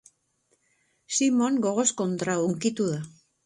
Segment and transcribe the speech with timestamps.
[1.19, 3.01] Simon gogoz kontra hunkitu da.